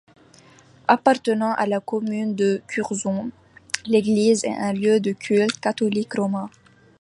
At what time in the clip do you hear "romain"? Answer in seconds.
6.15-6.49